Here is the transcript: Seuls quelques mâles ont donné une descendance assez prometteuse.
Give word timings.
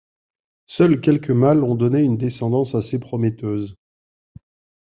Seuls 0.67 0.99
quelques 0.99 1.29
mâles 1.29 1.63
ont 1.63 1.75
donné 1.75 2.01
une 2.01 2.17
descendance 2.17 2.73
assez 2.73 2.99
prometteuse. 2.99 3.75